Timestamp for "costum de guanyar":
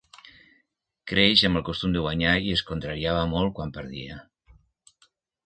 1.67-2.31